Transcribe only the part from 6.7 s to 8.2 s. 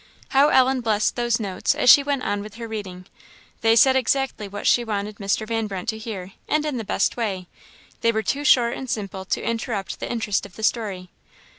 the best way, and